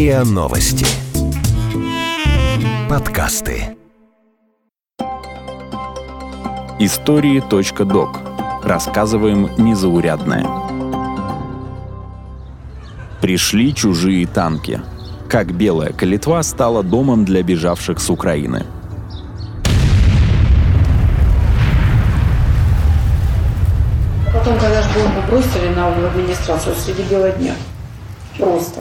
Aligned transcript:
РИА 0.00 0.24
Новости. 0.24 0.86
Подкасты. 2.88 3.76
Истории.док. 6.78 8.20
Рассказываем 8.64 9.50
незаурядное. 9.58 10.46
Пришли 13.20 13.74
чужие 13.74 14.26
танки. 14.26 14.80
Как 15.28 15.52
Белая 15.52 15.92
Калитва 15.92 16.40
стала 16.44 16.82
домом 16.82 17.26
для 17.26 17.42
бежавших 17.42 18.00
с 18.00 18.08
Украины. 18.08 18.64
Потом, 24.32 24.54
когда 24.54 24.80
же 24.80 24.88
бомбу 24.94 25.20
бросили 25.28 25.74
на 25.74 25.88
администрацию 25.88 26.74
среди 26.74 27.02
бела 27.02 27.30
дня, 27.32 27.52
просто. 28.38 28.80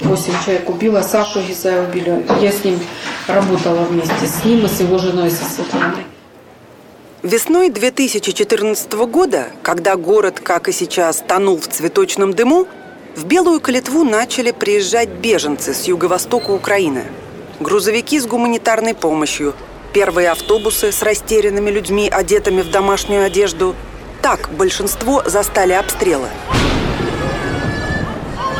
Восемь 0.00 0.32
человек 0.44 0.68
убило, 0.68 1.02
Сашу 1.02 1.42
Гизая 1.42 1.86
убили. 1.86 2.24
Я 2.40 2.52
с 2.52 2.64
ним 2.64 2.80
работала 3.26 3.84
вместе, 3.84 4.26
с 4.26 4.44
ним 4.44 4.64
и 4.64 4.68
с 4.68 4.80
его 4.80 4.98
женой, 4.98 5.30
со 5.30 5.44
Светланой. 5.44 6.04
Весной 7.22 7.68
2014 7.68 8.92
года, 8.92 9.48
когда 9.62 9.96
город, 9.96 10.40
как 10.42 10.68
и 10.68 10.72
сейчас, 10.72 11.22
тонул 11.26 11.60
в 11.60 11.68
цветочном 11.68 12.32
дыму, 12.32 12.66
в 13.14 13.26
Белую 13.26 13.60
Калитву 13.60 14.04
начали 14.04 14.52
приезжать 14.52 15.10
беженцы 15.10 15.74
с 15.74 15.84
юго-востока 15.84 16.50
Украины. 16.50 17.04
Грузовики 17.58 18.18
с 18.18 18.26
гуманитарной 18.26 18.94
помощью, 18.94 19.54
первые 19.92 20.30
автобусы 20.30 20.92
с 20.92 21.02
растерянными 21.02 21.70
людьми, 21.70 22.08
одетыми 22.08 22.62
в 22.62 22.70
домашнюю 22.70 23.26
одежду. 23.26 23.74
Так 24.22 24.48
большинство 24.56 25.22
застали 25.26 25.72
обстрелы. 25.72 26.28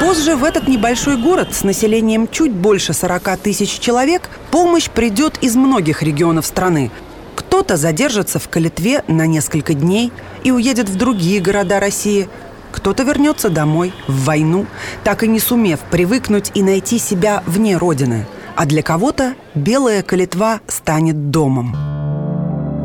Позже 0.01 0.35
в 0.35 0.45
этот 0.45 0.67
небольшой 0.67 1.19
город 1.19 1.49
с 1.53 1.63
населением 1.63 2.27
чуть 2.27 2.53
больше 2.53 2.95
40 2.95 3.37
тысяч 3.37 3.79
человек 3.79 4.31
помощь 4.51 4.89
придет 4.89 5.37
из 5.43 5.57
многих 5.57 6.03
регионов 6.03 6.47
страны. 6.47 6.91
Кто-то 7.37 7.77
задержится 7.77 8.39
в 8.39 8.49
Калитве 8.49 9.05
на 9.09 9.27
несколько 9.27 9.75
дней 9.75 10.11
и 10.43 10.53
уедет 10.53 10.89
в 10.89 10.97
другие 10.97 11.41
города 11.41 11.81
России. 11.81 12.31
Кто-то 12.73 13.03
вернется 13.03 13.51
домой, 13.51 13.93
в 14.07 14.25
войну, 14.25 14.65
так 15.05 15.23
и 15.23 15.29
не 15.29 15.39
сумев 15.39 15.81
привыкнуть 15.91 16.51
и 16.55 16.63
найти 16.63 16.99
себя 16.99 17.43
вне 17.47 17.77
Родины. 17.77 18.27
А 18.57 18.65
для 18.65 18.83
кого-то 18.83 19.35
Белая 19.55 20.03
Калитва 20.03 20.61
станет 20.67 21.31
домом. 21.31 21.77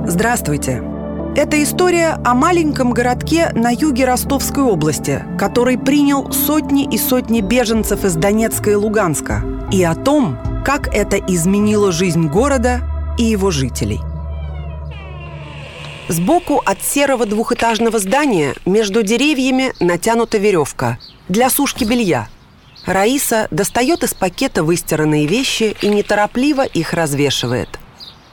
Здравствуйте! 0.06 0.95
Это 1.38 1.62
история 1.62 2.18
о 2.24 2.34
маленьком 2.34 2.92
городке 2.92 3.50
на 3.54 3.70
юге 3.70 4.06
Ростовской 4.06 4.64
области, 4.64 5.22
который 5.38 5.78
принял 5.78 6.32
сотни 6.32 6.86
и 6.90 6.98
сотни 6.98 7.42
беженцев 7.42 8.06
из 8.06 8.16
Донецка 8.16 8.72
и 8.72 8.76
Луганска, 8.76 9.44
и 9.70 9.84
о 9.84 9.96
том, 9.96 10.38
как 10.64 10.88
это 10.96 11.18
изменило 11.18 11.92
жизнь 11.92 12.28
города 12.28 12.84
и 13.18 13.24
его 13.24 13.52
жителей. 13.52 14.00
Сбоку 16.08 16.62
от 16.64 16.82
серого 16.82 17.26
двухэтажного 17.26 18.00
здания 18.00 18.56
между 18.66 19.04
деревьями 19.04 19.74
натянута 19.82 20.38
веревка 20.38 21.00
для 21.28 21.50
сушки 21.50 21.84
белья. 21.84 22.30
Раиса 22.86 23.50
достает 23.52 24.04
из 24.04 24.14
пакета 24.14 24.64
выстиранные 24.64 25.28
вещи 25.28 25.76
и 25.82 25.90
неторопливо 25.90 26.64
их 26.64 26.94
развешивает. 26.94 27.68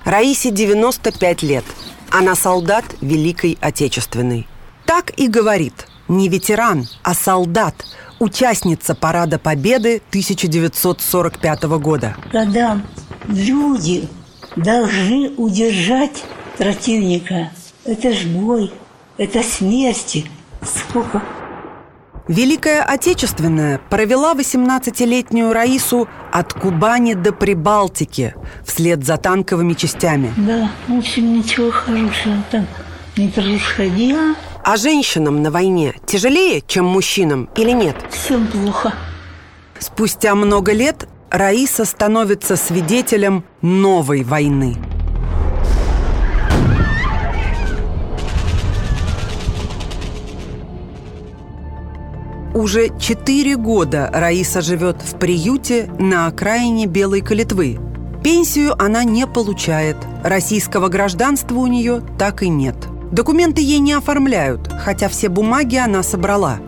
Раисе 0.04 0.52
95 0.52 1.42
лет. 1.42 1.64
Она 2.12 2.34
солдат 2.34 2.84
Великой 3.00 3.56
Отечественной. 3.62 4.46
Так 4.84 5.18
и 5.18 5.28
говорит. 5.28 5.86
Не 6.08 6.28
ветеран, 6.28 6.86
а 7.02 7.14
солдат. 7.14 7.74
Участница 8.18 8.94
Парада 8.94 9.38
Победы 9.38 10.02
1945 10.10 11.62
года. 11.78 12.14
Когда 12.30 12.82
люди 13.26 14.10
должны 14.56 15.30
удержать 15.38 16.22
противника, 16.58 17.50
это 17.86 18.12
ж 18.12 18.26
бой, 18.26 18.70
это 19.16 19.42
смерти. 19.42 20.26
Сколько 20.60 21.22
Великая 22.28 22.82
Отечественная 22.82 23.80
провела 23.90 24.34
18-летнюю 24.34 25.52
Раису 25.52 26.08
от 26.30 26.52
Кубани 26.52 27.14
до 27.14 27.32
Прибалтики 27.32 28.34
вслед 28.64 29.04
за 29.04 29.16
танковыми 29.16 29.74
частями. 29.74 30.32
Да, 30.36 30.70
в 30.86 30.98
общем, 30.98 31.38
ничего 31.38 31.72
хорошего 31.72 32.36
там 32.52 32.66
не 33.16 33.28
происходило. 33.28 34.36
А 34.64 34.76
женщинам 34.76 35.42
на 35.42 35.50
войне 35.50 35.94
тяжелее, 36.06 36.62
чем 36.64 36.84
мужчинам 36.84 37.48
или 37.56 37.72
нет? 37.72 37.96
Всем 38.10 38.46
плохо. 38.46 38.94
Спустя 39.80 40.36
много 40.36 40.72
лет 40.72 41.08
Раиса 41.28 41.84
становится 41.84 42.54
свидетелем 42.54 43.44
новой 43.62 44.22
войны. 44.22 44.76
Уже 52.54 52.90
четыре 52.98 53.56
года 53.56 54.10
Раиса 54.12 54.60
живет 54.60 55.00
в 55.00 55.18
приюте 55.18 55.90
на 55.98 56.26
окраине 56.26 56.86
Белой 56.86 57.22
Калитвы. 57.22 57.78
Пенсию 58.22 58.74
она 58.80 59.04
не 59.04 59.26
получает. 59.26 59.96
Российского 60.22 60.88
гражданства 60.88 61.56
у 61.56 61.66
нее 61.66 62.02
так 62.18 62.42
и 62.42 62.50
нет. 62.50 62.76
Документы 63.10 63.62
ей 63.62 63.78
не 63.78 63.94
оформляют, 63.94 64.70
хотя 64.70 65.08
все 65.08 65.30
бумаги 65.30 65.76
она 65.76 66.02
собрала. 66.02 66.58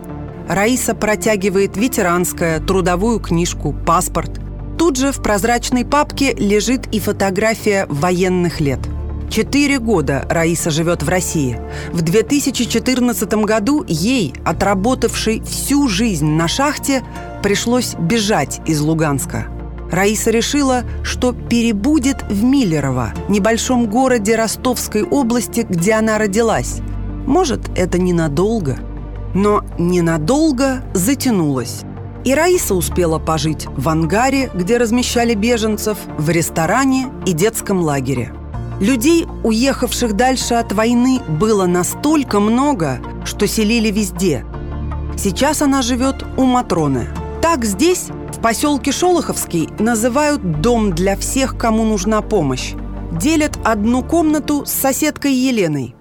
Раиса 0.49 0.95
протягивает 0.95 1.77
ветеранское, 1.77 2.59
трудовую 2.59 3.19
книжку, 3.19 3.71
паспорт. 3.85 4.41
Тут 4.79 4.97
же 4.97 5.11
в 5.11 5.21
прозрачной 5.21 5.85
папке 5.85 6.33
лежит 6.33 6.87
и 6.93 6.99
фотография 6.99 7.85
военных 7.89 8.59
лет– 8.59 8.79
Четыре 9.29 9.79
года 9.79 10.25
Раиса 10.29 10.69
живет 10.71 11.03
в 11.03 11.09
России. 11.09 11.59
В 11.91 12.01
2014 12.01 13.33
году 13.45 13.83
ей, 13.87 14.33
отработавшей 14.45 15.41
всю 15.41 15.87
жизнь 15.87 16.27
на 16.27 16.47
шахте, 16.47 17.03
пришлось 17.43 17.95
бежать 17.95 18.61
из 18.65 18.79
Луганска. 18.81 19.47
Раиса 19.91 20.31
решила, 20.31 20.83
что 21.03 21.33
перебудет 21.33 22.23
в 22.29 22.43
Миллерово, 22.43 23.13
небольшом 23.27 23.87
городе 23.87 24.35
Ростовской 24.35 25.03
области, 25.03 25.65
где 25.67 25.93
она 25.93 26.17
родилась. 26.17 26.79
Может, 27.25 27.69
это 27.75 27.97
ненадолго. 27.97 28.77
Но 29.33 29.63
ненадолго 29.77 30.81
затянулось. 30.93 31.81
И 32.23 32.33
Раиса 32.33 32.73
успела 32.73 33.19
пожить 33.19 33.67
в 33.75 33.89
ангаре, 33.89 34.49
где 34.53 34.77
размещали 34.77 35.33
беженцев, 35.33 35.97
в 36.17 36.29
ресторане 36.29 37.07
и 37.25 37.33
детском 37.33 37.81
лагере– 37.81 38.31
Людей, 38.79 39.25
уехавших 39.43 40.13
дальше 40.13 40.55
от 40.55 40.73
войны, 40.73 41.21
было 41.39 41.65
настолько 41.65 42.41
много, 42.41 42.99
что 43.23 43.47
селили 43.47 43.89
везде. 43.89 44.45
Сейчас 45.17 45.61
она 45.61 45.81
живет 45.81 46.25
у 46.35 46.43
Матроны. 46.43 47.07
Так 47.41 47.63
здесь, 47.63 48.07
в 48.33 48.41
поселке 48.41 48.91
Шолоховский, 48.91 49.69
называют 49.79 50.59
«дом 50.59 50.93
для 50.93 51.15
всех, 51.15 51.57
кому 51.57 51.85
нужна 51.85 52.21
помощь». 52.21 52.73
Делят 53.13 53.57
одну 53.63 54.03
комнату 54.03 54.65
с 54.65 54.71
соседкой 54.71 55.33
Еленой. 55.33 55.95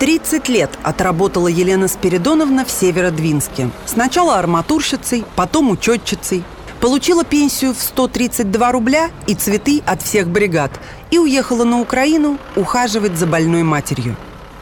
30 0.00 0.50
лет 0.50 0.70
отработала 0.82 1.48
Елена 1.48 1.88
Спиридоновна 1.88 2.66
в 2.66 2.70
Северодвинске. 2.70 3.70
Сначала 3.86 4.38
арматурщицей, 4.38 5.24
потом 5.34 5.70
учетчицей– 5.70 6.44
Получила 6.82 7.22
пенсию 7.22 7.74
в 7.74 7.80
132 7.80 8.72
рубля 8.72 9.10
и 9.28 9.36
цветы 9.36 9.80
от 9.86 10.02
всех 10.02 10.26
бригад 10.26 10.72
и 11.12 11.18
уехала 11.20 11.62
на 11.62 11.80
Украину 11.80 12.38
ухаживать 12.56 13.16
за 13.16 13.28
больной 13.28 13.62
матерью. 13.62 14.16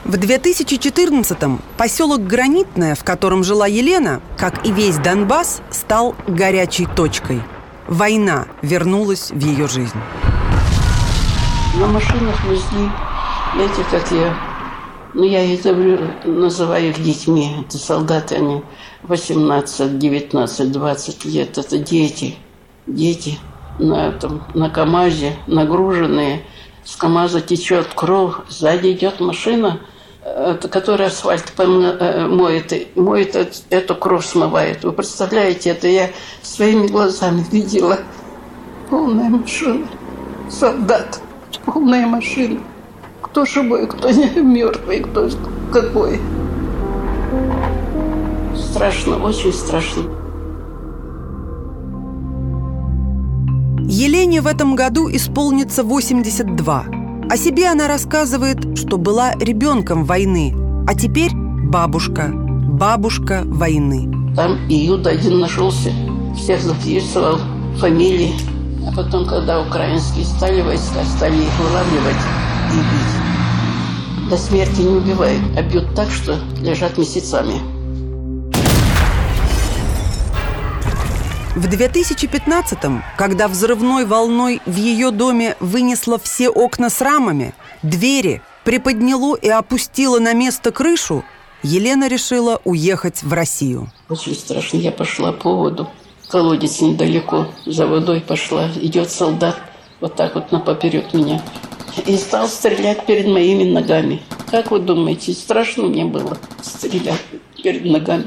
В 0.05 0.17
2014-м 0.17 1.63
поселок 1.79 2.27
Гранитное, 2.27 2.95
в 2.95 3.05
котором 3.05 3.43
жила 3.43 3.67
Елена, 3.67 4.21
как 4.37 4.67
и 4.67 4.71
весь 4.71 4.99
Донбасс, 4.99 5.63
стал 5.71 6.15
горячей 6.29 6.85
точкой. 6.95 7.41
Война 7.89 8.45
вернулась 8.61 9.31
в 9.31 9.39
ее 9.39 9.67
жизнь. 9.67 9.97
На 11.79 11.87
машинах 11.87 12.37
везли, 12.45 12.91
знаете, 13.55 13.83
как 13.91 14.13
я, 14.13 14.37
ну 15.15 15.25
я 15.25 15.43
их 15.43 15.65
называю 16.25 16.91
их 16.91 17.03
детьми, 17.03 17.51
это 17.67 17.79
солдаты 17.79 18.37
они, 18.37 18.63
18, 19.03 19.99
19, 19.99 20.73
20 20.73 21.25
лет. 21.27 21.59
Это 21.59 21.79
дети. 21.79 22.37
Дети 22.87 23.39
на, 23.79 24.09
этом, 24.09 24.43
на 24.55 24.71
КАМАЗе, 24.71 25.37
нагруженные. 25.47 26.45
С 26.85 26.97
КАМАЗа 26.97 27.41
течет 27.41 27.89
кровь, 27.95 28.35
сзади 28.49 28.93
идет 28.93 29.21
машина, 29.21 29.81
которая 30.71 31.09
асфальт 31.09 31.53
э, 31.59 32.27
моет, 32.27 32.97
моет 32.97 33.63
эту 33.71 33.95
кровь 33.95 34.27
смывает. 34.27 34.85
Вы 34.85 34.93
представляете, 34.93 35.71
это 35.71 35.89
я 35.89 36.11
своими 36.43 36.87
глазами 36.87 37.45
видела. 37.51 37.99
Полная 38.89 39.29
машина. 39.29 39.87
Солдат. 40.51 41.21
Полная 41.65 42.07
машина 42.07 42.61
кто 43.31 43.45
живой, 43.45 43.87
кто 43.87 44.11
не 44.11 44.29
мертвый, 44.41 45.01
кто 45.01 45.29
какой. 45.73 46.21
Страшно, 48.57 49.23
очень 49.23 49.53
страшно. 49.53 50.03
Елене 53.89 54.41
в 54.41 54.47
этом 54.47 54.75
году 54.75 55.09
исполнится 55.11 55.85
82. 55.85 56.85
О 57.31 57.37
себе 57.37 57.69
она 57.69 57.87
рассказывает, 57.87 58.77
что 58.77 58.99
была 58.99 59.35
ребенком 59.37 60.05
войны, 60.05 60.55
а 60.89 60.95
теперь 60.95 61.31
бабушка, 61.35 62.31
бабушка 62.33 63.43
войны. 63.45 64.35
Там 64.35 64.57
июд 64.69 65.07
один 65.07 65.39
нашелся, 65.39 65.93
всех 66.37 66.61
записывал 66.61 67.39
фамилии. 67.77 68.33
А 68.89 68.97
потом, 68.97 69.27
когда 69.27 69.61
украинские 69.61 70.25
стали 70.25 70.63
войска, 70.63 71.05
стали 71.05 71.37
их 71.37 71.61
вылавливать, 71.61 72.40
бить. 72.77 74.29
До 74.31 74.37
смерти 74.37 74.81
не 74.81 74.97
убивают, 74.97 75.43
а 75.57 75.63
бьют 75.63 75.95
так, 75.95 76.11
что 76.11 76.39
лежат 76.61 76.99
месяцами. 76.99 77.61
В 81.57 81.67
2015-м, 81.67 83.03
когда 83.19 83.49
взрывной 83.49 84.05
волной 84.05 84.63
в 84.67 84.77
ее 84.77 85.11
доме 85.11 85.57
вынесло 85.59 86.19
все 86.19 86.49
окна 86.49 86.91
с 86.91 87.01
рамами, 87.01 87.55
двери, 87.83 88.41
приподняло 88.65 89.35
и 89.35 89.49
опустило 89.49 90.21
на 90.21 90.33
место 90.33 90.71
крышу, 90.71 91.25
Елена 91.63 92.09
решила 92.09 92.61
уехать 92.65 93.23
в 93.23 93.33
Россию. 93.33 93.91
Очень 94.09 94.35
страшно. 94.35 94.79
Я 94.79 94.93
пошла 94.93 95.33
по 95.33 95.53
воду. 95.55 95.91
Колодец 96.29 96.81
недалеко. 96.81 97.49
За 97.67 97.87
водой 97.87 98.21
пошла. 98.21 98.69
Идет 98.77 99.11
солдат. 99.11 99.57
Вот 100.01 100.17
так 100.17 100.37
вот 100.37 100.53
на 100.53 100.61
поперек 100.61 101.13
меня. 101.13 101.43
И 102.07 102.17
стал 102.17 102.49
стрелять 102.49 103.07
перед 103.07 103.27
моими 103.27 103.65
ногами. 103.65 104.21
Как 104.51 104.71
вы 104.71 104.81
думаете, 104.81 105.33
страшно 105.33 105.85
мне 105.85 106.05
было 106.05 106.37
стрелять 106.63 107.23
перед 107.63 107.85
ногами? 107.85 108.25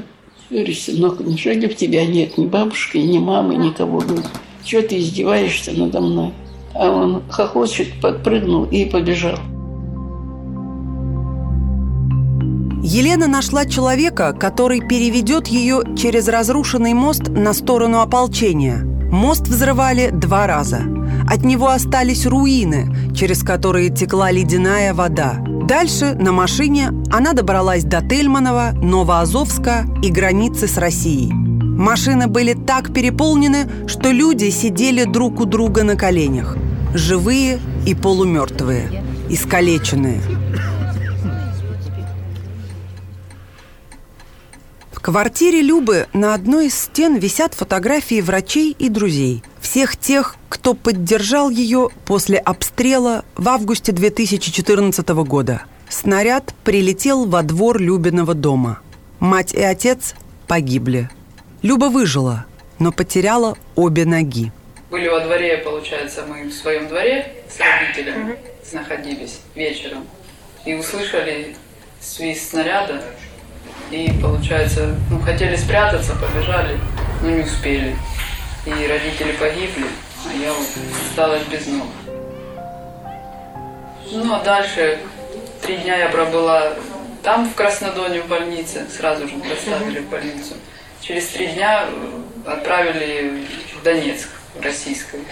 Говорю, 0.49 0.73
сынок, 0.73 1.19
неужели 1.19 1.67
в 1.67 1.75
тебя 1.75 2.05
нет 2.05 2.37
ни 2.37 2.45
бабушки, 2.45 2.97
ни 2.97 3.17
мамы, 3.17 3.55
никого? 3.55 3.99
Говорю, 3.99 4.23
чего 4.63 4.81
ты 4.81 4.99
издеваешься 4.99 5.71
надо 5.71 5.99
мной? 5.99 6.31
А 6.75 6.89
он 6.89 7.23
хохочет, 7.29 7.87
подпрыгнул 8.01 8.65
и 8.65 8.85
побежал. 8.85 9.37
Елена 12.85 13.27
нашла 13.27 13.65
человека, 13.65 14.33
который 14.33 14.81
переведет 14.81 15.47
ее 15.47 15.83
через 15.97 16.27
разрушенный 16.27 16.93
мост 16.93 17.29
на 17.29 17.53
сторону 17.53 18.01
ополчения. 18.01 18.83
Мост 19.09 19.47
взрывали 19.47 20.09
два 20.09 20.47
раза. 20.47 20.81
От 21.27 21.43
него 21.43 21.69
остались 21.69 22.25
руины, 22.25 23.13
через 23.15 23.43
которые 23.43 23.89
текла 23.89 24.31
ледяная 24.31 24.93
вода. 24.93 25.37
Дальше 25.67 26.15
на 26.15 26.31
машине 26.31 26.89
она 27.11 27.33
добралась 27.33 27.83
до 27.83 28.01
Тельманова, 28.01 28.71
Новоазовска 28.73 29.85
и 30.01 30.09
границы 30.09 30.67
с 30.67 30.77
Россией. 30.77 31.31
Машины 31.33 32.27
были 32.27 32.53
так 32.53 32.93
переполнены, 32.93 33.69
что 33.87 34.11
люди 34.11 34.49
сидели 34.49 35.05
друг 35.05 35.39
у 35.39 35.45
друга 35.45 35.83
на 35.83 35.95
коленях. 35.95 36.57
Живые 36.93 37.59
и 37.85 37.95
полумертвые, 37.95 39.03
искалеченные– 39.29 40.21
квартире 45.03 45.61
Любы 45.61 46.07
на 46.13 46.33
одной 46.33 46.67
из 46.67 46.75
стен 46.75 47.17
висят 47.17 47.53
фотографии 47.53 48.21
врачей 48.21 48.73
и 48.79 48.87
друзей. 48.87 49.43
Всех 49.73 49.97
тех, 49.97 50.35
кто 50.49 50.75
поддержал 50.75 51.49
ее 51.49 51.89
после 52.05 52.37
обстрела 52.37 53.25
в 53.35 53.49
августе 53.49 53.91
2014 53.91 55.09
года. 55.25 55.63
Снаряд 55.89 56.53
прилетел 56.63 57.25
во 57.25 57.41
двор 57.41 57.79
Любиного 57.79 58.35
дома. 58.35 58.81
Мать 59.19 59.51
и 59.51 59.63
отец 59.63 60.13
погибли. 60.47 61.09
Люба 61.63 61.85
выжила, 61.85 62.45
но 62.77 62.91
потеряла 62.91 63.57
обе 63.73 64.05
ноги. 64.05 64.51
Были 64.91 65.07
во 65.07 65.21
дворе, 65.21 65.57
получается, 65.57 66.23
мы 66.27 66.49
в 66.49 66.53
своем 66.53 66.87
дворе 66.87 67.33
с 67.49 67.59
родителями 67.59 68.37
находились 68.73 69.39
вечером 69.55 70.05
и 70.65 70.75
услышали 70.75 71.55
свист 71.99 72.51
снаряда 72.51 73.01
и, 73.89 74.13
получается, 74.21 74.95
ну, 75.09 75.19
хотели 75.19 75.55
спрятаться, 75.55 76.13
побежали, 76.13 76.77
но 77.23 77.31
не 77.31 77.41
успели. 77.41 77.95
И 78.65 78.87
родители 78.87 79.33
погибли, 79.33 79.85
а 80.25 80.33
я 80.33 80.53
вот 80.53 80.67
осталась 81.09 81.43
без 81.43 81.67
ног. 81.67 81.87
Ну, 84.09 84.33
а 84.33 84.39
дальше 84.41 84.99
три 85.61 85.77
дня 85.77 85.97
я 85.97 86.09
пробыла 86.09 86.73
там, 87.23 87.49
в 87.49 87.55
Краснодоне, 87.55 88.21
в 88.21 88.27
больнице. 88.27 88.87
Сразу 88.89 89.27
же 89.27 89.35
доставили 89.35 89.99
в 89.99 90.09
больницу. 90.09 90.53
Через 91.01 91.27
три 91.27 91.47
дня 91.47 91.89
отправили 92.45 93.45
в 93.79 93.83
Донецк, 93.83 94.29
в 94.55 94.61
российскую. 94.61 95.25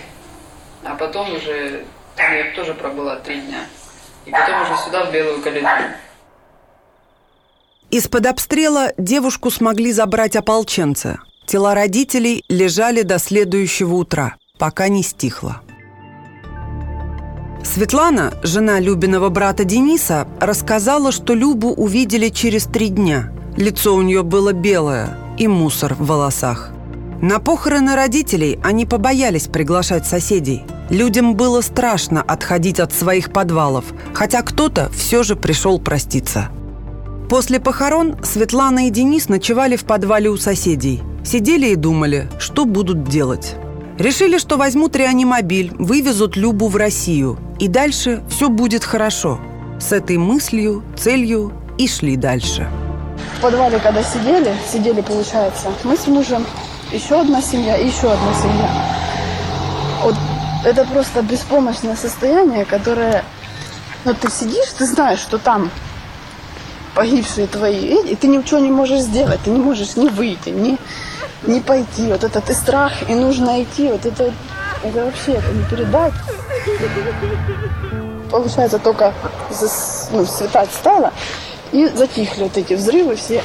А 0.83 0.95
потом 0.95 1.33
уже, 1.33 1.85
я 2.17 2.53
тоже 2.53 2.73
пробыла 2.73 3.15
три 3.17 3.39
дня. 3.39 3.65
И 4.25 4.31
потом 4.31 4.63
уже 4.63 4.75
сюда, 4.83 5.05
в 5.05 5.11
Белую 5.13 5.41
Калитву. 5.41 5.69
Из-под 7.91 8.25
обстрела 8.25 8.93
девушку 8.97 9.51
смогли 9.51 9.91
забрать 9.93 10.35
ополченцы. 10.35 11.19
Тела 11.51 11.75
родителей 11.75 12.45
лежали 12.47 13.01
до 13.01 13.19
следующего 13.19 13.95
утра, 13.95 14.35
пока 14.57 14.87
не 14.87 15.03
стихло. 15.03 15.59
Светлана, 17.61 18.33
жена 18.41 18.79
Любиного 18.79 19.27
брата 19.27 19.65
Дениса, 19.65 20.29
рассказала, 20.39 21.11
что 21.11 21.33
Любу 21.33 21.73
увидели 21.73 22.29
через 22.29 22.63
три 22.63 22.87
дня. 22.87 23.33
Лицо 23.57 23.93
у 23.93 24.01
нее 24.01 24.23
было 24.23 24.53
белое 24.53 25.17
и 25.37 25.49
мусор 25.49 25.95
в 25.95 26.05
волосах. 26.05 26.71
На 27.21 27.39
похороны 27.39 27.95
родителей 27.95 28.57
они 28.63 28.85
побоялись 28.85 29.47
приглашать 29.47 30.07
соседей. 30.07 30.63
Людям 30.89 31.35
было 31.35 31.59
страшно 31.59 32.21
отходить 32.21 32.79
от 32.79 32.93
своих 32.93 33.33
подвалов, 33.33 33.83
хотя 34.13 34.41
кто-то 34.41 34.89
все 34.95 35.21
же 35.23 35.35
пришел 35.35 35.81
проститься– 35.81 36.47
После 37.31 37.61
похорон 37.61 38.17
Светлана 38.25 38.87
и 38.87 38.89
Денис 38.89 39.29
ночевали 39.29 39.77
в 39.77 39.85
подвале 39.85 40.29
у 40.29 40.35
соседей. 40.35 41.01
Сидели 41.23 41.67
и 41.67 41.75
думали, 41.75 42.27
что 42.39 42.65
будут 42.65 43.03
делать. 43.03 43.55
Решили, 43.99 44.39
что 44.39 44.57
возьмут 44.57 44.95
реанимобиль, 44.95 45.71
вывезут 45.77 46.35
Любу 46.35 46.67
в 46.67 46.75
Россию. 46.75 47.37
И 47.59 47.67
дальше 47.67 48.23
все 48.27 48.49
будет 48.49 48.83
хорошо. 48.83 49.39
С 49.79 49.91
этой 49.91 50.17
мыслью, 50.17 50.83
целью 50.97 51.53
и 51.77 51.87
шли 51.87 52.15
дальше. 52.15 52.67
В 53.37 53.41
подвале, 53.41 53.79
когда 53.79 54.01
сидели, 54.01 54.51
сидели, 54.71 55.01
получается, 55.01 55.67
мы 55.83 55.95
с 55.95 56.07
мужем, 56.07 56.43
еще 56.91 57.21
одна 57.21 57.39
семья 57.39 57.77
и 57.77 57.87
еще 57.87 58.11
одна 58.11 58.33
семья. 58.41 58.69
Вот 60.03 60.15
это 60.65 60.85
просто 60.85 61.21
беспомощное 61.21 61.95
состояние, 61.95 62.65
которое... 62.65 63.23
Ну, 64.05 64.15
ты 64.15 64.31
сидишь, 64.31 64.69
ты 64.75 64.87
знаешь, 64.87 65.19
что 65.19 65.37
там 65.37 65.69
погибшие 66.95 67.45
твои, 67.45 67.95
и 68.09 68.15
ты 68.15 68.27
ничего 68.27 68.59
не 68.59 68.71
можешь 68.71 69.01
сделать, 69.01 69.39
ты 69.45 69.51
не 69.51 69.59
можешь 69.59 69.95
ни 69.95 70.09
выйти, 70.09 70.49
ни, 70.49 70.77
ни 71.43 71.59
пойти. 71.59 72.07
Вот 72.07 72.23
этот 72.23 72.49
и 72.49 72.53
страх, 72.53 73.09
и 73.09 73.15
нужно 73.15 73.63
идти, 73.63 73.89
вот 73.89 74.05
это, 74.05 74.33
это 74.83 75.05
вообще 75.05 75.33
это 75.33 75.51
не 75.51 75.63
передать. 75.65 76.13
Получается, 78.29 78.79
только 78.79 79.13
ну, 80.11 80.25
светать 80.25 80.69
стало, 80.71 81.11
и 81.71 81.87
затихли 81.87 82.43
вот 82.43 82.57
эти 82.57 82.73
взрывы 82.73 83.15
все. 83.15 83.43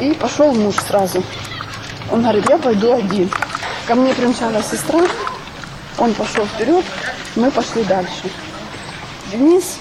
И 0.00 0.12
пошел 0.12 0.52
муж 0.52 0.76
сразу. 0.76 1.22
Он 2.10 2.22
говорит, 2.22 2.48
я 2.48 2.58
пойду 2.58 2.94
один. 2.94 3.30
Ко 3.86 3.94
мне 3.94 4.14
примчалась 4.14 4.66
сестра, 4.70 5.00
он 5.98 6.14
пошел 6.14 6.46
вперед, 6.46 6.84
мы 7.36 7.50
пошли 7.50 7.84
дальше. 7.84 8.30
Денис 9.30 9.78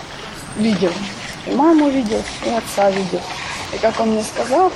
видел, 0.58 0.92
и 1.46 1.52
маму 1.52 1.90
видел, 1.90 2.22
и 2.46 2.50
отца 2.50 2.90
видел. 2.90 3.22
И 3.74 3.78
как 3.78 4.00
он 4.00 4.10
мне 4.10 4.24
сказал, 4.24 4.72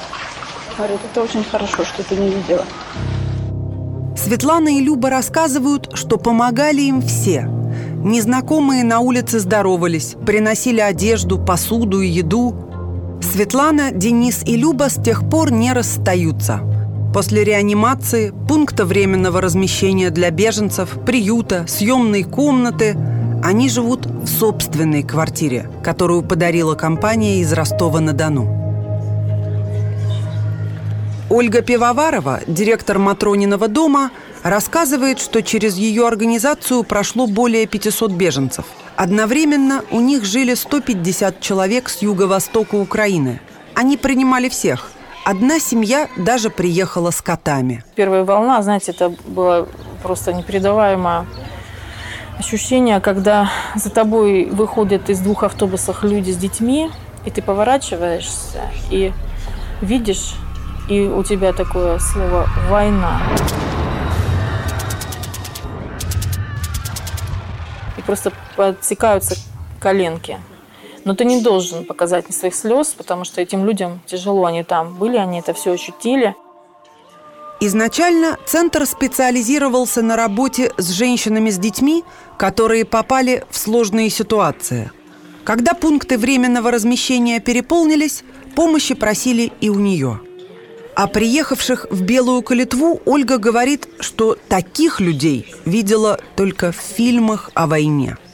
говорит, 0.77 0.99
это 1.11 1.21
очень 1.21 1.43
хорошо, 1.43 1.83
что 1.83 2.03
ты 2.03 2.15
не 2.15 2.29
видела. 2.29 2.65
Светлана 4.15 4.69
и 4.69 4.79
Люба 4.79 5.09
рассказывают, 5.09 5.91
что 5.93 6.17
помогали 6.17 6.81
им 6.81 7.01
все. 7.01 7.47
Незнакомые 8.03 8.83
на 8.83 8.99
улице 8.99 9.39
здоровались, 9.39 10.15
приносили 10.25 10.79
одежду, 10.79 11.37
посуду 11.37 12.01
и 12.01 12.07
еду. 12.07 12.55
Светлана, 13.21 13.91
Денис 13.91 14.43
и 14.45 14.55
Люба 14.55 14.89
с 14.89 15.01
тех 15.01 15.29
пор 15.29 15.51
не 15.51 15.73
расстаются. 15.73 16.61
После 17.13 17.43
реанимации, 17.43 18.33
пункта 18.47 18.85
временного 18.85 19.41
размещения 19.41 20.09
для 20.09 20.31
беженцев, 20.31 20.97
приюта, 21.05 21.65
съемной 21.67 22.23
комнаты– 22.23 22.97
они 23.45 23.69
живут 23.69 24.07
в 24.07 24.25
собственной 24.25 25.03
квартире, 25.03 25.69
которую 25.83 26.23
подарила 26.23 26.73
компания 26.73 27.41
из 27.41 27.53
Ростова-на-Дону. 27.53 28.64
Ольга 31.35 31.61
Пивоварова, 31.61 32.39
директор 32.47 32.97
Матрониного 32.97 33.67
дома, 33.67 34.11
рассказывает, 34.41 35.19
что 35.19 35.43
через 35.43 35.75
ее 35.75 36.07
организацию 36.07 36.85
прошло 36.85 37.27
более 37.27 37.67
500 37.67 38.11
беженцев. 38.13 38.63
Одновременно 38.95 39.83
у 39.91 39.99
них 39.99 40.23
жили 40.23 40.53
150 40.53 41.41
человек 41.41 41.89
с 41.89 42.01
юго-востока 42.01 42.75
Украины. 42.75 43.41
Они 43.73 43.97
принимали 43.97 44.47
всех. 44.47 44.93
Одна 45.25 45.59
семья 45.59 46.07
даже 46.15 46.49
приехала 46.49 47.11
с 47.11 47.21
котами. 47.21 47.83
Первая 47.95 48.23
волна, 48.23 48.61
знаете, 48.61 48.93
это 48.93 49.09
было 49.25 49.67
просто 50.03 50.31
непередаваемо 50.31 51.25
ощущение, 52.39 53.01
когда 53.01 53.49
за 53.75 53.89
тобой 53.89 54.45
выходят 54.45 55.09
из 55.09 55.19
двух 55.19 55.43
автобусов 55.43 56.01
люди 56.05 56.31
с 56.31 56.37
детьми, 56.37 56.89
и 57.25 57.29
ты 57.29 57.41
поворачиваешься 57.41 58.71
и 58.89 59.11
видишь, 59.81 60.35
и 60.87 61.01
у 61.01 61.23
тебя 61.23 61.53
такое 61.53 61.99
слово 61.99 62.47
«война». 62.69 63.21
И 67.97 68.01
просто 68.01 68.31
подсекаются 68.55 69.35
коленки. 69.79 70.39
Но 71.05 71.15
ты 71.15 71.25
не 71.25 71.41
должен 71.41 71.85
показать 71.85 72.29
ни 72.29 72.33
своих 72.33 72.55
слез, 72.55 72.87
потому 72.97 73.25
что 73.25 73.41
этим 73.41 73.65
людям 73.65 74.01
тяжело, 74.05 74.45
они 74.45 74.63
там 74.63 74.95
были, 74.95 75.17
они 75.17 75.39
это 75.39 75.53
все 75.53 75.73
ощутили. 75.73 76.35
Изначально 77.61 78.37
центр 78.45 78.85
специализировался 78.85 80.01
на 80.01 80.15
работе 80.15 80.71
с 80.77 80.89
женщинами 80.89 81.49
с 81.49 81.57
детьми, 81.57 82.03
которые 82.37 82.85
попали 82.85 83.45
в 83.49 83.57
сложные 83.57 84.09
ситуации. 84.09 84.91
Когда 85.43 85.73
пункты 85.73 86.17
временного 86.17 86.71
размещения 86.71 87.39
переполнились, 87.39 88.23
помощи 88.55 88.93
просили 88.95 89.53
и 89.61 89.69
у 89.69 89.79
нее. 89.79 90.19
А 90.95 91.07
приехавших 91.07 91.87
в 91.89 92.01
Белую 92.01 92.41
Калитву 92.41 93.01
Ольга 93.05 93.37
говорит, 93.37 93.87
что 93.99 94.37
таких 94.47 94.99
людей 94.99 95.53
видела 95.65 96.19
только 96.35 96.71
в 96.71 96.77
фильмах 96.77 97.51
о 97.53 97.67
войне– 97.67 98.17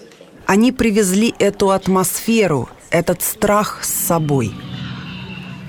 они 0.51 0.74
привезли 0.74 1.34
эту 1.39 1.72
атмосферу, 1.72 2.68
этот 2.89 3.22
страх 3.22 3.86
с 3.86 4.08
собой. 4.08 4.51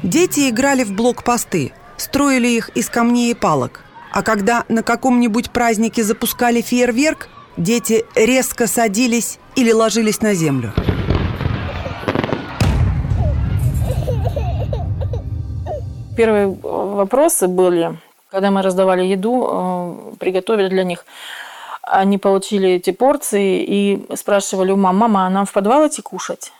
Дети 0.02 0.48
играли 0.48 0.82
в 0.82 0.92
блокпосты, 0.92 1.72
строили 1.96 2.48
их 2.48 2.70
из 2.70 2.88
камней 2.88 3.30
и 3.30 3.34
палок. 3.34 3.84
А 4.10 4.24
когда 4.24 4.64
на 4.68 4.82
каком-нибудь 4.82 5.52
празднике 5.52 6.02
запускали 6.02 6.62
фейерверк, 6.62 7.28
дети 7.56 8.04
резко 8.16 8.66
садились 8.66 9.38
или 9.54 9.70
ложились 9.70 10.20
на 10.20 10.34
землю. 10.34 10.74
Первые 16.22 16.46
вопросы 16.46 17.48
были, 17.48 17.98
когда 18.30 18.52
мы 18.52 18.62
раздавали 18.62 19.02
еду, 19.04 19.48
э, 19.50 20.14
приготовили 20.20 20.68
для 20.68 20.84
них– 20.84 21.04
они 21.82 22.16
получили 22.16 22.70
эти 22.70 22.90
порции 22.90 23.64
и 23.66 24.06
спрашивали 24.16 24.70
у 24.70 24.76
мамы, 24.76 25.00
мама, 25.00 25.26
а 25.26 25.30
нам 25.30 25.46
в 25.46 25.52
подвал 25.52 25.86
идти 25.86 26.00
кушать? 26.00 26.52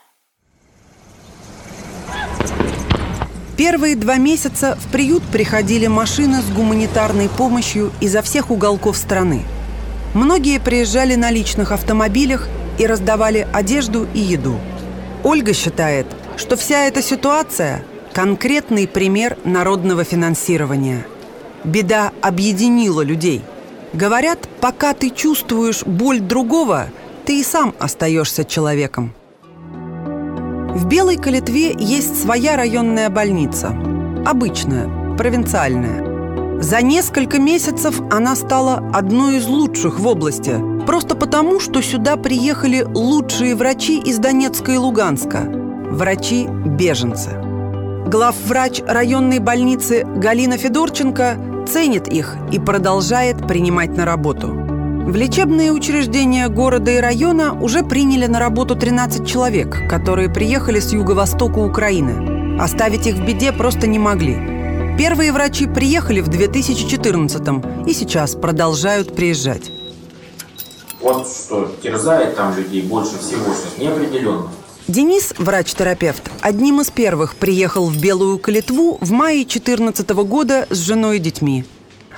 Первые 3.56 3.94
два 3.94 4.16
месяца 4.16 4.76
в 4.80 4.90
приют 4.90 5.22
приходили 5.30 5.86
машины 5.86 6.42
с 6.42 6.50
гуманитарной 6.50 7.28
помощью 7.28 7.92
изо 8.00 8.20
всех 8.22 8.50
уголков 8.50 8.96
страны. 8.96 9.42
Многие 10.14 10.58
приезжали 10.58 11.14
на 11.14 11.30
личных 11.30 11.70
автомобилях 11.70 12.48
и 12.78 12.86
раздавали 12.86 13.46
одежду 13.52 14.08
и 14.12 14.18
еду. 14.18 14.56
Ольга 15.22 15.54
считает, 15.54 16.06
что 16.36 16.56
вся 16.56 16.86
эта 16.86 17.00
ситуация– 17.00 17.84
конкретный 18.12 18.86
пример 18.86 19.38
народного 19.44 20.04
финансирования. 20.04 21.06
Беда 21.64 22.12
объединила 22.20 23.02
людей– 23.02 23.42
Говорят, 23.92 24.48
пока 24.60 24.94
ты 24.94 25.10
чувствуешь 25.10 25.84
боль 25.84 26.20
другого, 26.20 26.86
ты 27.26 27.40
и 27.40 27.42
сам 27.42 27.74
остаешься 27.78 28.44
человеком. 28.44 29.12
В 29.54 30.86
Белой 30.86 31.18
Калитве 31.18 31.74
есть 31.78 32.22
своя 32.22 32.56
районная 32.56 33.10
больница. 33.10 33.68
Обычная, 34.24 35.16
провинциальная. 35.18 36.62
За 36.62 36.80
несколько 36.80 37.38
месяцев 37.38 38.00
она 38.10 38.34
стала 38.34 38.82
одной 38.94 39.36
из 39.36 39.46
лучших 39.46 40.00
в 40.00 40.06
области. 40.06 40.54
Просто 40.86 41.14
потому, 41.14 41.60
что 41.60 41.82
сюда 41.82 42.16
приехали 42.16 42.82
лучшие 42.82 43.54
врачи 43.54 44.00
из 44.00 44.18
Донецка 44.18 44.72
и 44.72 44.76
Луганска. 44.78 45.40
Врачи-беженцы. 45.90 47.51
Главврач 48.12 48.82
районной 48.86 49.38
больницы 49.38 50.04
Галина 50.04 50.58
Федорченко 50.58 51.64
ценит 51.66 52.08
их 52.08 52.36
и 52.52 52.58
продолжает 52.58 53.48
принимать 53.48 53.96
на 53.96 54.04
работу. 54.04 54.48
В 54.48 55.16
лечебные 55.16 55.72
учреждения 55.72 56.50
города 56.50 56.90
и 56.90 56.98
района 56.98 57.54
уже 57.58 57.82
приняли 57.82 58.26
на 58.26 58.38
работу 58.38 58.76
13 58.76 59.26
человек, 59.26 59.88
которые 59.88 60.28
приехали 60.28 60.78
с 60.78 60.92
юго-востока 60.92 61.58
Украины. 61.60 62.60
Оставить 62.60 63.06
их 63.06 63.14
в 63.14 63.24
беде 63.24 63.50
просто 63.50 63.86
не 63.86 63.98
могли. 63.98 64.34
Первые 64.98 65.32
врачи 65.32 65.66
приехали 65.66 66.20
в 66.20 66.28
2014 66.28 67.86
и 67.86 67.94
сейчас 67.94 68.34
продолжают 68.34 69.16
приезжать. 69.16 69.70
Вот 71.00 71.26
что 71.26 71.74
терзает 71.82 72.36
там 72.36 72.54
людей 72.54 72.82
больше 72.82 73.18
всего 73.18 73.54
сейчас 73.54 73.78
неопределенность. 73.78 74.61
Денис, 74.92 75.32
врач-терапевт, 75.38 76.30
одним 76.42 76.82
из 76.82 76.90
первых 76.90 77.36
приехал 77.36 77.86
в 77.86 77.96
Белую 77.96 78.38
Калитву 78.38 78.98
в 79.00 79.10
мае 79.10 79.46
2014 79.46 80.10
года 80.10 80.66
с 80.68 80.76
женой 80.76 81.16
и 81.16 81.18
детьми. 81.18 81.64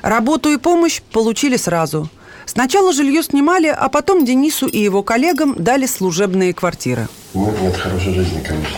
Работу 0.03 0.51
и 0.51 0.57
помощь 0.57 1.01
получили 1.13 1.57
сразу. 1.57 2.09
Сначала 2.47 2.93
жилье 2.93 3.23
снимали, 3.23 3.69
а 3.69 3.89
потом 3.89 4.25
Денису 4.25 4.67
и 4.67 4.81
его 4.81 5.05
коллегам 5.05 5.55
дали 5.57 5.87
служебные 5.87 6.53
квартиры. 6.53 7.07
Ну, 7.33 7.55
нет 7.63 7.77
хорошей 7.77 8.13
жизни, 8.13 8.41
конечно. 8.41 8.77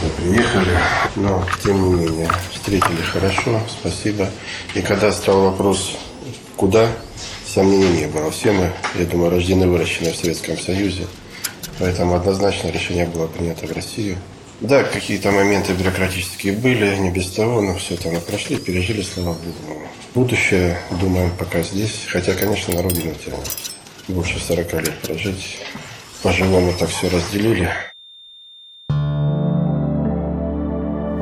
Мы 0.00 0.08
приехали, 0.32 0.78
но 1.16 1.44
тем 1.62 1.86
не 1.86 2.06
менее 2.06 2.30
встретили 2.50 3.02
хорошо, 3.12 3.60
спасибо. 3.68 4.30
И 4.74 4.80
когда 4.80 5.12
стал 5.12 5.42
вопрос, 5.42 5.98
куда, 6.56 6.88
сомнений 7.46 7.90
не 8.00 8.06
было. 8.06 8.30
Все 8.30 8.52
мы, 8.52 8.72
я 8.98 9.04
думаю, 9.04 9.32
рождены 9.32 9.64
и 9.64 9.66
выращены 9.66 10.12
в 10.12 10.16
Советском 10.16 10.58
Союзе. 10.58 11.06
Поэтому 11.78 12.14
однозначно 12.14 12.68
решение 12.68 13.06
было 13.06 13.26
принято 13.26 13.66
в 13.66 13.72
Россию. 13.72 14.16
Да, 14.60 14.82
какие-то 14.82 15.30
моменты 15.30 15.72
бюрократические 15.72 16.54
были, 16.54 16.96
не 16.96 17.10
без 17.10 17.30
того, 17.30 17.60
но 17.60 17.76
все 17.76 17.94
это 17.94 18.08
мы 18.10 18.18
прошли, 18.18 18.56
пережили, 18.56 19.02
слава 19.02 19.34
богу. 19.34 19.82
Будущее, 20.14 20.78
думаем, 21.00 21.30
пока 21.38 21.62
здесь. 21.62 22.06
Хотя, 22.08 22.34
конечно, 22.34 22.74
на 22.74 22.82
родину 22.82 23.14
тянет. 23.24 23.72
Больше 24.08 24.40
40 24.40 24.72
лет 24.74 24.98
прожить. 25.02 25.58
По-живому 26.22 26.72
так 26.76 26.88
все 26.88 27.08
разделили. 27.08 27.70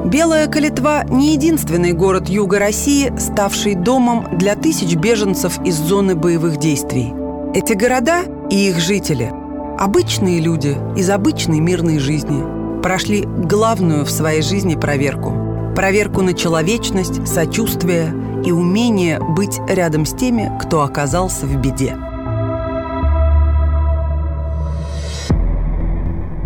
Белая 0.07 0.47
Калитва– 0.47 1.05
не 1.11 1.35
единственный 1.35 1.93
город 1.93 2.29
Юга 2.31 2.59
России, 2.59 3.13
ставший 3.19 3.75
домом 3.75 4.39
для 4.39 4.55
тысяч 4.55 4.95
беженцев 4.95 5.59
из 5.65 5.75
зоны 5.75 6.15
боевых 6.15 6.59
действий. 6.59 7.13
Эти 7.55 7.75
города 7.75 8.23
и 8.49 8.69
их 8.69 8.79
жители– 8.79 9.31
Обычные 9.78 10.40
люди 10.40 10.75
из 10.97 11.11
обычной 11.11 11.61
мирной 11.61 11.99
жизни 11.99 12.42
прошли 12.80 13.25
главную 13.26 14.06
в 14.06 14.11
своей 14.11 14.40
жизни 14.40 14.75
проверку. 14.75 15.75
Проверку 15.76 16.23
на 16.23 16.33
человечность, 16.33 17.28
сочувствие 17.28 18.14
и 18.42 18.52
умение 18.52 19.21
быть 19.21 19.61
рядом 19.68 20.06
с 20.06 20.14
теми, 20.14 20.50
кто 20.62 20.80
оказался 20.80 21.45
в 21.45 21.61
беде. 21.61 21.95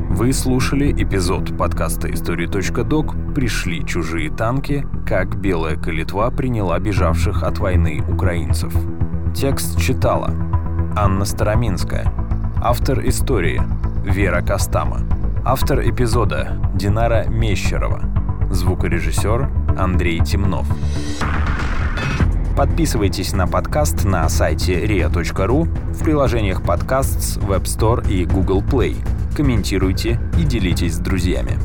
Вы 0.08 0.32
слушали 0.32 0.90
эпизод 0.90 1.56
подкаста 1.56 2.12
«История.док» 2.12 3.14
«Пришли 3.32 3.86
чужие 3.86 4.30
танки. 4.30 4.84
Как 5.06 5.40
Белая 5.40 5.76
Калитва 5.76 6.30
приняла 6.32 6.80
бежавших 6.80 7.44
от 7.44 7.58
войны 7.60 8.02
украинцев». 8.08 8.74
Текст 9.36 9.80
читала 9.80 10.32
Анна 10.96 11.24
Староминская– 11.24 12.12
Автор 12.62 13.00
истории– 13.08 13.62
Вера 14.04 14.42
Костама. 14.42 15.00
Автор 15.46 15.80
эпизода– 15.80 16.58
Динара 16.74 17.24
Мещерова. 17.26 18.02
Звукорежиссер– 18.50 19.48
Андрей 19.78 20.20
Темнов. 20.20 20.66
Подписывайтесь 22.58 23.32
на 23.32 23.46
подкаст 23.46 24.04
на 24.04 24.28
сайте 24.28 24.84
ria.ru, 24.84 25.64
в 25.94 26.04
приложениях 26.04 26.62
подкаст, 26.62 27.38
Web 27.38 27.62
Store 27.62 28.06
и 28.06 28.26
Google 28.26 28.62
Play. 28.62 28.94
Комментируйте 29.34 30.20
и 30.38 30.42
делитесь 30.42 30.96
с 30.96 30.98
друзьями. 30.98 31.56